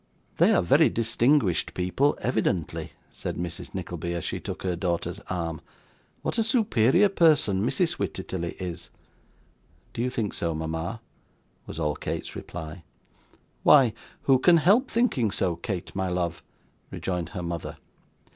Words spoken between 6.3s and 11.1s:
a superior person Mrs. Wititterly is!' 'Do you think so, mama?'